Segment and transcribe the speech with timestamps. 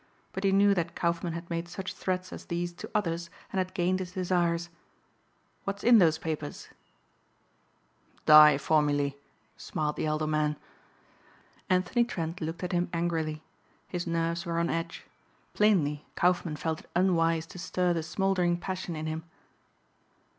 [0.33, 3.75] But he knew that Kaufmann had made such threats as these to others and had
[3.75, 4.69] gained his desires.
[5.63, 6.69] "What's in those papers?"
[8.25, 9.15] "Dye formulae,"
[9.57, 10.57] smiled the elder man.
[11.69, 13.43] Anthony Trent looked at him angrily.
[13.89, 15.05] His nerves were on edge.
[15.53, 19.23] Plainly Kaufmann felt it unwise to stir the smouldering passion in him.